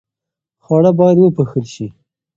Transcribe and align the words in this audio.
خواړه 0.63 0.91
باید 0.99 1.17
وپوښل 1.19 1.65
شي. 1.73 1.87